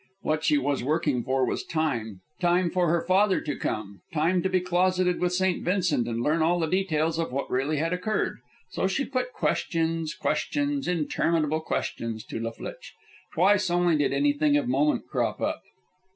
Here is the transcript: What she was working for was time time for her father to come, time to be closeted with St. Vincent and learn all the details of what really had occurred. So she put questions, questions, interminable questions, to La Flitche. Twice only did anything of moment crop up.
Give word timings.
What 0.23 0.43
she 0.43 0.57
was 0.57 0.83
working 0.83 1.23
for 1.23 1.45
was 1.45 1.63
time 1.63 2.21
time 2.39 2.71
for 2.71 2.89
her 2.89 3.05
father 3.05 3.39
to 3.41 3.55
come, 3.55 4.01
time 4.11 4.41
to 4.41 4.49
be 4.49 4.59
closeted 4.59 5.19
with 5.19 5.31
St. 5.31 5.63
Vincent 5.63 6.07
and 6.07 6.23
learn 6.23 6.41
all 6.41 6.57
the 6.59 6.65
details 6.65 7.19
of 7.19 7.31
what 7.31 7.47
really 7.51 7.77
had 7.77 7.93
occurred. 7.93 8.39
So 8.71 8.87
she 8.87 9.05
put 9.05 9.31
questions, 9.31 10.15
questions, 10.15 10.87
interminable 10.87 11.61
questions, 11.61 12.25
to 12.31 12.39
La 12.39 12.49
Flitche. 12.49 12.95
Twice 13.35 13.69
only 13.69 13.95
did 13.95 14.11
anything 14.11 14.57
of 14.57 14.67
moment 14.67 15.05
crop 15.07 15.39
up. 15.39 15.61